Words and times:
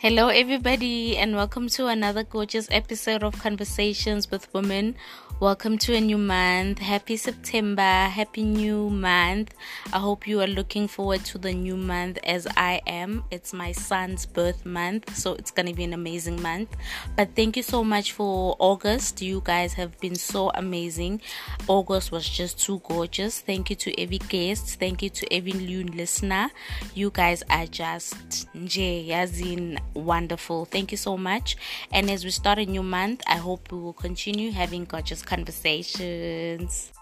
Hello, 0.00 0.28
everybody, 0.28 1.18
and 1.18 1.36
welcome 1.36 1.68
to 1.68 1.88
another 1.88 2.22
gorgeous 2.22 2.66
episode 2.70 3.22
of 3.22 3.38
Conversations 3.38 4.30
with 4.30 4.48
Women. 4.54 4.96
Welcome 5.40 5.76
to 5.78 5.94
a 5.94 6.00
new 6.00 6.16
month. 6.16 6.78
Happy 6.78 7.18
September. 7.18 7.82
Happy 7.82 8.42
new 8.42 8.88
month. 8.88 9.54
I 9.92 9.98
hope 9.98 10.26
you 10.26 10.40
are 10.40 10.46
looking 10.46 10.88
forward 10.88 11.24
to 11.26 11.38
the 11.38 11.52
new 11.52 11.76
month 11.76 12.18
as 12.24 12.46
I 12.56 12.80
am. 12.86 13.24
It's 13.30 13.52
my 13.52 13.72
son's 13.72 14.24
birth 14.24 14.64
month, 14.64 15.16
so 15.16 15.34
it's 15.34 15.50
going 15.50 15.66
to 15.66 15.74
be 15.74 15.84
an 15.84 15.92
amazing 15.92 16.40
month. 16.40 16.76
But 17.16 17.36
thank 17.36 17.58
you 17.58 17.62
so 17.62 17.84
much 17.84 18.12
for 18.12 18.56
August. 18.58 19.20
You 19.20 19.42
guys 19.44 19.74
have 19.74 19.98
been 20.00 20.14
so 20.14 20.50
amazing. 20.54 21.20
August 21.68 22.10
was 22.10 22.28
just 22.28 22.58
too 22.58 22.80
gorgeous. 22.84 23.40
Thank 23.40 23.68
you 23.68 23.76
to 23.76 23.98
every 24.00 24.18
guest. 24.18 24.78
Thank 24.80 25.02
you 25.02 25.10
to 25.10 25.30
every 25.32 25.52
new 25.52 25.84
listener. 25.84 26.50
You 26.94 27.10
guys 27.10 27.42
are 27.50 27.66
just 27.66 28.46
yazin 28.54 29.78
wonderful. 29.94 30.64
Thank 30.64 30.90
you 30.92 30.98
so 30.98 31.16
much. 31.16 31.56
And 31.92 32.10
as 32.10 32.24
we 32.24 32.30
start 32.30 32.58
a 32.58 32.66
new 32.66 32.82
month, 32.82 33.22
I 33.26 33.36
hope 33.36 33.72
we 33.72 33.78
will 33.78 33.92
continue 33.92 34.50
having 34.50 34.84
gorgeous 34.84 35.22
conversations. 35.22 36.92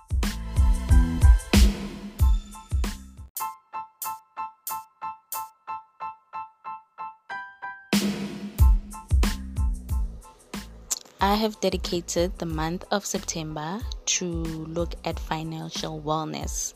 I 11.20 11.34
have 11.34 11.58
dedicated 11.60 12.38
the 12.38 12.46
month 12.46 12.84
of 12.92 13.04
September 13.04 13.80
to 14.06 14.24
look 14.24 14.94
at 15.04 15.18
financial 15.18 16.00
wellness. 16.00 16.74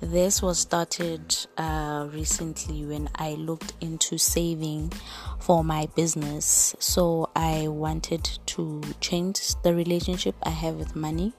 This 0.00 0.40
was 0.40 0.60
started 0.60 1.34
uh, 1.58 2.08
recently 2.12 2.84
when 2.84 3.08
I 3.16 3.32
looked 3.34 3.72
into 3.80 4.18
saving 4.18 4.92
for 5.40 5.64
my 5.64 5.86
business. 5.96 6.76
So 6.78 7.30
I 7.34 7.66
wanted 7.66 8.38
to 8.46 8.82
change 9.00 9.40
the 9.64 9.74
relationship 9.74 10.36
I 10.44 10.50
have 10.50 10.76
with 10.76 10.94
money, 10.94 11.32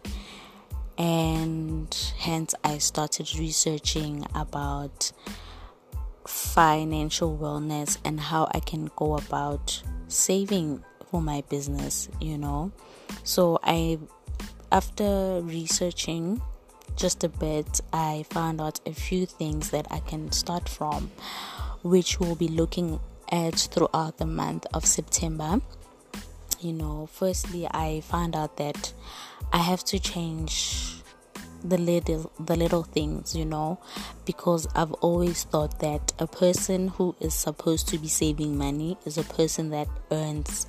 and 0.97 1.93
hence 2.17 2.55
I 2.65 2.79
started 2.79 3.33
researching 3.39 4.25
about 4.35 5.13
financial 6.27 7.37
wellness 7.37 7.97
and 8.03 8.19
how 8.19 8.49
I 8.51 8.59
can 8.59 8.91
go 8.97 9.15
about 9.15 9.81
saving 10.07 10.83
for 11.13 11.21
my 11.21 11.43
business, 11.47 12.09
you 12.19 12.39
know. 12.39 12.71
So 13.23 13.59
I 13.61 13.99
after 14.71 15.41
researching 15.43 16.41
just 16.95 17.23
a 17.23 17.29
bit, 17.29 17.81
I 17.93 18.25
found 18.31 18.59
out 18.59 18.79
a 18.87 18.93
few 18.93 19.27
things 19.27 19.69
that 19.69 19.85
I 19.91 19.99
can 19.99 20.31
start 20.31 20.67
from, 20.67 21.11
which 21.83 22.19
we'll 22.19 22.33
be 22.33 22.47
looking 22.47 22.99
at 23.31 23.53
throughout 23.59 24.17
the 24.17 24.25
month 24.25 24.65
of 24.73 24.87
September. 24.87 25.61
You 26.59 26.73
know, 26.73 27.07
firstly, 27.11 27.67
I 27.69 28.01
found 28.01 28.35
out 28.35 28.57
that 28.57 28.91
I 29.51 29.59
have 29.59 29.83
to 29.93 29.99
change 29.99 31.02
the 31.63 31.77
little 31.77 32.31
the 32.39 32.55
little 32.55 32.83
things 32.83 33.35
you 33.35 33.45
know 33.45 33.79
because 34.25 34.67
i've 34.75 34.91
always 34.93 35.43
thought 35.45 35.79
that 35.79 36.11
a 36.19 36.27
person 36.27 36.89
who 36.89 37.15
is 37.19 37.33
supposed 37.33 37.87
to 37.87 37.97
be 37.97 38.07
saving 38.07 38.57
money 38.57 38.97
is 39.05 39.17
a 39.17 39.23
person 39.23 39.69
that 39.69 39.87
earns 40.11 40.67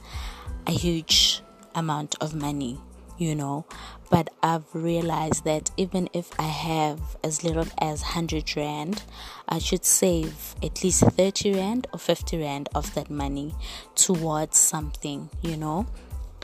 a 0.67 0.71
huge 0.71 1.43
amount 1.75 2.15
of 2.21 2.35
money 2.35 2.79
you 3.19 3.35
know. 3.35 3.65
But 4.11 4.31
i've 4.43 4.65
realized 4.73 5.45
that 5.45 5.71
even 5.77 6.09
if 6.13 6.31
i 6.39 6.45
have 6.45 7.01
as 7.25 7.43
little 7.43 7.67
as 7.79 8.03
100 8.03 8.57
rand 8.57 9.03
i 9.49 9.59
should 9.59 9.85
save 9.85 10.55
at 10.63 10.85
least 10.85 11.03
30 11.03 11.55
rand 11.55 11.87
or 11.93 11.99
50 11.99 12.39
rand 12.41 12.69
of 12.75 12.95
that 12.95 13.11
money 13.11 13.55
towards 13.95 14.59
something 14.59 15.31
you 15.43 15.57
know. 15.57 15.87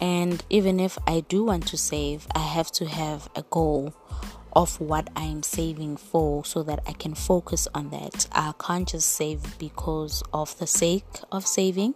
And 0.00 0.42
even 0.48 0.80
if 0.80 0.98
i 1.06 1.20
do 1.20 1.44
want 1.44 1.66
to 1.68 1.76
save 1.76 2.26
i 2.34 2.40
have 2.40 2.72
to 2.72 2.86
have 2.86 3.28
a 3.36 3.42
goal 3.42 3.94
of 4.54 4.80
what 4.80 5.08
I'm 5.16 5.42
saving 5.42 5.96
for 5.96 6.44
so 6.44 6.62
that 6.64 6.80
I 6.86 6.92
can 6.92 7.14
focus 7.14 7.68
on 7.74 7.90
that. 7.90 8.26
I 8.32 8.52
can't 8.58 8.88
just 8.88 9.10
save 9.10 9.58
because 9.58 10.22
of 10.32 10.56
the 10.58 10.66
sake 10.66 11.04
of 11.30 11.46
saving, 11.46 11.94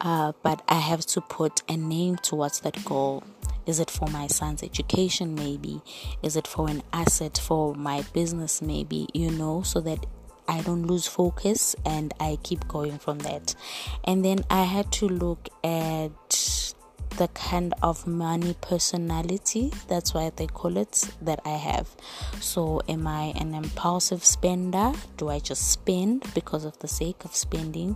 uh, 0.00 0.32
but 0.42 0.62
I 0.68 0.74
have 0.74 1.06
to 1.06 1.20
put 1.20 1.62
a 1.68 1.76
name 1.76 2.16
towards 2.16 2.60
that 2.60 2.84
goal. 2.84 3.22
Is 3.66 3.78
it 3.78 3.90
for 3.90 4.08
my 4.08 4.26
son's 4.26 4.62
education, 4.62 5.34
maybe? 5.34 5.82
Is 6.22 6.34
it 6.36 6.46
for 6.46 6.68
an 6.68 6.82
asset 6.92 7.38
for 7.38 7.74
my 7.74 8.02
business, 8.12 8.60
maybe? 8.60 9.06
You 9.14 9.30
know, 9.30 9.62
so 9.62 9.80
that 9.80 10.06
I 10.48 10.62
don't 10.62 10.86
lose 10.86 11.06
focus 11.06 11.76
and 11.86 12.12
I 12.18 12.38
keep 12.42 12.66
going 12.66 12.98
from 12.98 13.20
that. 13.20 13.54
And 14.02 14.24
then 14.24 14.44
I 14.50 14.64
had 14.64 14.90
to 14.92 15.08
look 15.08 15.48
at 15.62 16.59
the 17.20 17.28
kind 17.28 17.74
of 17.82 18.06
money 18.06 18.56
personality 18.62 19.70
that's 19.88 20.14
why 20.14 20.32
they 20.36 20.46
call 20.46 20.78
it 20.78 21.06
that 21.20 21.38
I 21.44 21.50
have. 21.50 21.86
So, 22.40 22.80
am 22.88 23.06
I 23.06 23.34
an 23.36 23.54
impulsive 23.54 24.24
spender? 24.24 24.94
Do 25.18 25.28
I 25.28 25.38
just 25.38 25.70
spend 25.70 26.24
because 26.34 26.64
of 26.64 26.78
the 26.78 26.88
sake 26.88 27.26
of 27.26 27.36
spending? 27.36 27.94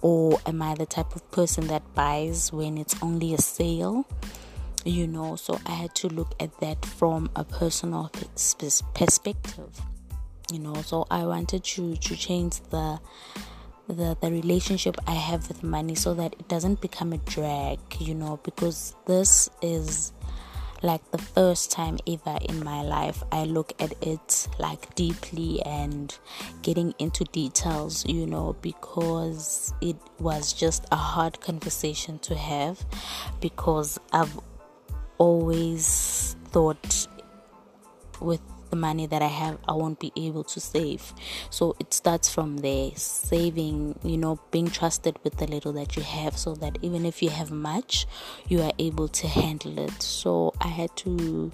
Or 0.00 0.40
am 0.46 0.62
I 0.62 0.74
the 0.74 0.84
type 0.84 1.14
of 1.14 1.30
person 1.30 1.68
that 1.68 1.82
buys 1.94 2.52
when 2.52 2.76
it's 2.76 3.00
only 3.02 3.34
a 3.34 3.38
sale? 3.38 4.04
You 4.84 5.06
know, 5.06 5.36
so 5.36 5.60
I 5.64 5.70
had 5.70 5.94
to 5.96 6.08
look 6.08 6.34
at 6.40 6.58
that 6.58 6.84
from 6.84 7.30
a 7.36 7.44
personal 7.44 8.10
perspective. 8.98 9.80
You 10.52 10.58
know, 10.58 10.74
so 10.82 11.06
I 11.08 11.24
wanted 11.24 11.62
to 11.62 11.94
to 11.94 12.16
change 12.16 12.60
the 12.70 12.98
the 13.88 14.16
the 14.20 14.30
relationship 14.30 14.96
I 15.06 15.14
have 15.14 15.48
with 15.48 15.62
money 15.62 15.94
so 15.94 16.14
that 16.14 16.34
it 16.34 16.48
doesn't 16.48 16.80
become 16.80 17.12
a 17.12 17.18
drag, 17.18 17.78
you 18.00 18.14
know, 18.14 18.38
because 18.42 18.94
this 19.06 19.48
is 19.62 20.12
like 20.82 21.10
the 21.10 21.18
first 21.18 21.70
time 21.70 21.98
ever 22.06 22.38
in 22.48 22.62
my 22.62 22.82
life 22.82 23.22
I 23.32 23.44
look 23.44 23.72
at 23.80 23.94
it 24.02 24.48
like 24.58 24.94
deeply 24.94 25.62
and 25.62 26.16
getting 26.62 26.94
into 26.98 27.24
details, 27.24 28.04
you 28.06 28.26
know, 28.26 28.56
because 28.60 29.72
it 29.80 29.96
was 30.18 30.52
just 30.52 30.86
a 30.92 30.96
hard 30.96 31.40
conversation 31.40 32.18
to 32.20 32.34
have 32.34 32.84
because 33.40 33.98
I've 34.12 34.38
always 35.18 36.36
thought 36.50 37.08
with 38.20 38.40
the 38.70 38.76
money 38.76 39.06
that 39.06 39.22
I 39.22 39.26
have, 39.28 39.58
I 39.68 39.72
won't 39.72 39.98
be 39.98 40.12
able 40.16 40.44
to 40.44 40.60
save. 40.60 41.12
So 41.50 41.76
it 41.78 41.94
starts 41.94 42.32
from 42.32 42.58
there 42.58 42.90
saving, 42.94 43.98
you 44.02 44.16
know, 44.16 44.40
being 44.50 44.68
trusted 44.68 45.18
with 45.24 45.36
the 45.36 45.46
little 45.46 45.72
that 45.74 45.96
you 45.96 46.02
have, 46.02 46.36
so 46.36 46.54
that 46.56 46.78
even 46.82 47.06
if 47.06 47.22
you 47.22 47.30
have 47.30 47.50
much, 47.50 48.06
you 48.48 48.62
are 48.62 48.72
able 48.78 49.08
to 49.08 49.26
handle 49.28 49.78
it. 49.78 50.02
So 50.02 50.52
I 50.60 50.68
had 50.68 50.94
to 50.96 51.52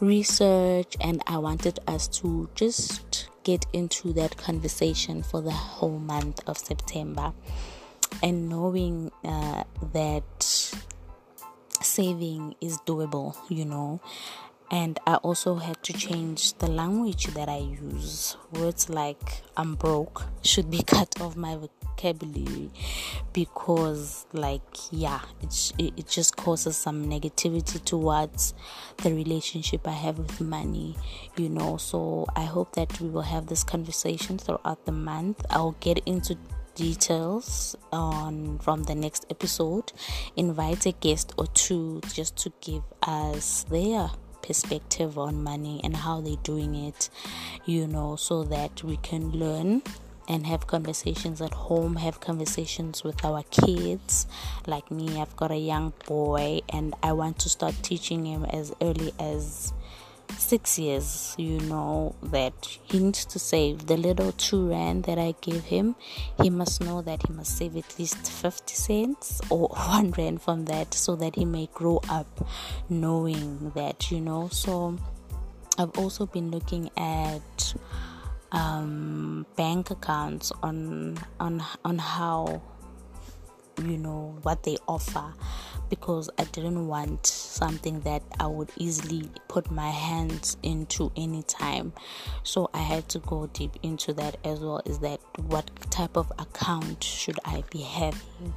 research 0.00 0.96
and 1.00 1.22
I 1.26 1.38
wanted 1.38 1.78
us 1.86 2.06
to 2.08 2.50
just 2.54 3.28
get 3.44 3.64
into 3.72 4.12
that 4.12 4.36
conversation 4.36 5.22
for 5.22 5.40
the 5.40 5.52
whole 5.52 5.98
month 5.98 6.40
of 6.46 6.58
September 6.58 7.32
and 8.22 8.48
knowing 8.48 9.10
uh, 9.24 9.64
that 9.92 10.74
saving 11.80 12.54
is 12.60 12.78
doable, 12.86 13.36
you 13.48 13.64
know, 13.64 14.00
and 14.70 14.98
I 15.06 15.14
also 15.16 15.56
had 15.56 15.82
to 15.84 15.92
change 15.92 16.54
the 16.54 16.66
language 16.66 17.26
that 17.34 17.48
I 17.48 17.58
use. 17.58 18.36
Words 18.52 18.88
like 18.88 19.42
I'm 19.56 19.76
broke 19.76 20.24
should 20.42 20.70
be 20.70 20.82
cut 20.86 21.20
off 21.20 21.36
my 21.36 21.56
vocabulary 21.56 22.70
because, 23.32 24.26
like, 24.32 24.62
yeah, 24.90 25.20
it, 25.40 25.72
it 25.78 26.08
just 26.08 26.36
causes 26.36 26.76
some 26.76 27.06
negativity 27.06 27.82
towards 27.84 28.54
the 28.98 29.14
relationship 29.14 29.86
I 29.86 29.92
have 29.92 30.18
with 30.18 30.40
money, 30.40 30.96
you 31.36 31.48
know. 31.48 31.76
So, 31.76 32.26
I 32.34 32.44
hope 32.44 32.74
that 32.74 33.00
we 33.00 33.08
will 33.08 33.22
have 33.22 33.46
this 33.46 33.62
conversation 33.62 34.38
throughout 34.38 34.84
the 34.84 34.92
month. 34.92 35.44
I'll 35.50 35.76
get 35.80 35.98
into 36.06 36.36
details 36.74 37.74
on 37.90 38.58
from 38.58 38.82
the 38.82 38.94
next 38.94 39.24
episode 39.30 39.94
invite 40.36 40.84
a 40.84 40.92
guest 40.92 41.32
or 41.38 41.46
two 41.46 42.02
just 42.12 42.36
to 42.36 42.52
give 42.60 42.82
us 43.02 43.64
their 43.70 44.10
perspective 44.46 45.18
on 45.18 45.42
money 45.42 45.80
and 45.82 45.96
how 45.96 46.20
they're 46.20 46.36
doing 46.42 46.74
it, 46.74 47.10
you 47.64 47.86
know, 47.86 48.16
so 48.16 48.44
that 48.44 48.82
we 48.82 48.96
can 48.98 49.30
learn 49.30 49.82
and 50.28 50.46
have 50.46 50.66
conversations 50.66 51.40
at 51.40 51.54
home, 51.54 51.96
have 51.96 52.20
conversations 52.20 53.04
with 53.04 53.24
our 53.24 53.42
kids. 53.50 54.26
Like 54.66 54.90
me, 54.90 55.20
I've 55.20 55.36
got 55.36 55.50
a 55.50 55.56
young 55.58 55.92
boy 56.06 56.60
and 56.68 56.94
I 57.02 57.12
want 57.12 57.38
to 57.40 57.48
start 57.48 57.74
teaching 57.82 58.26
him 58.26 58.44
as 58.44 58.72
early 58.80 59.12
as 59.18 59.72
six 60.32 60.78
years, 60.78 61.34
you 61.38 61.60
know, 61.60 62.14
that 62.22 62.78
he 62.84 62.98
needs 62.98 63.24
to 63.26 63.38
save 63.38 63.86
the 63.86 63.96
little 63.96 64.32
two 64.32 64.70
rand 64.70 65.04
that 65.04 65.18
I 65.18 65.34
give 65.40 65.64
him. 65.64 65.96
He 66.42 66.50
must 66.50 66.82
know 66.82 67.02
that 67.02 67.26
he 67.26 67.32
must 67.32 67.56
save 67.56 67.76
at 67.76 67.98
least 67.98 68.30
50 68.30 68.74
cents 68.74 69.40
or 69.50 69.68
one 69.88 70.12
rand 70.12 70.42
from 70.42 70.64
that 70.66 70.94
so 70.94 71.16
that 71.16 71.34
he 71.34 71.44
may 71.44 71.68
grow 71.72 72.00
up 72.08 72.46
knowing 72.88 73.72
that, 73.74 74.10
you 74.10 74.20
know. 74.20 74.48
So 74.48 74.98
I've 75.78 75.96
also 75.98 76.26
been 76.26 76.50
looking 76.50 76.90
at 76.96 77.74
um, 78.52 79.46
bank 79.56 79.90
accounts 79.90 80.52
on 80.62 81.18
on 81.40 81.62
on 81.84 81.98
how 81.98 82.62
you 83.82 83.98
know 83.98 84.38
what 84.42 84.62
they 84.62 84.76
offer 84.88 85.34
because 85.88 86.30
I 86.38 86.44
didn't 86.44 86.88
want 86.88 87.26
something 87.26 88.00
that 88.00 88.22
I 88.38 88.46
would 88.46 88.70
easily 88.76 89.30
put 89.48 89.70
my 89.70 89.90
hands 89.90 90.56
into 90.62 91.12
anytime. 91.16 91.92
So 92.42 92.70
I 92.74 92.78
had 92.78 93.08
to 93.10 93.18
go 93.20 93.46
deep 93.52 93.76
into 93.82 94.12
that 94.14 94.36
as 94.44 94.60
well. 94.60 94.82
Is 94.84 94.98
that 95.00 95.20
what 95.46 95.70
type 95.90 96.16
of 96.16 96.32
account 96.38 97.02
should 97.02 97.38
I 97.44 97.64
be 97.70 97.80
having? 97.80 98.54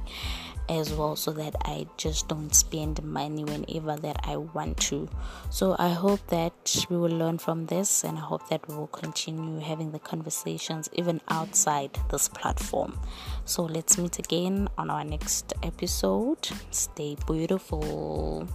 As 0.70 0.92
well 0.92 1.16
so 1.16 1.32
that 1.32 1.56
I 1.64 1.86
just 1.96 2.28
don't 2.28 2.54
spend 2.54 3.02
money 3.02 3.44
whenever 3.44 3.96
that 3.96 4.20
I 4.24 4.36
want 4.36 4.78
to. 4.88 5.08
So 5.50 5.74
I 5.78 5.88
hope 5.90 6.24
that 6.28 6.86
we 6.88 6.96
will 6.96 7.10
learn 7.10 7.38
from 7.38 7.66
this 7.66 8.04
and 8.04 8.16
I 8.16 8.20
hope 8.20 8.48
that 8.48 8.66
we 8.68 8.76
will 8.76 8.86
continue 8.86 9.58
having 9.58 9.90
the 9.90 9.98
conversations 9.98 10.88
even 10.92 11.20
outside 11.28 11.98
this 12.10 12.28
platform. 12.28 12.98
So 13.44 13.64
let's 13.64 13.98
meet 13.98 14.18
again 14.18 14.68
on 14.78 14.90
our 14.90 15.04
next 15.04 15.52
episode. 15.62 16.48
Stay 16.70 17.16
beautiful. 17.26 18.48